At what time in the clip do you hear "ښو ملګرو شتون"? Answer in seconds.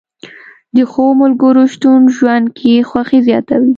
0.91-2.01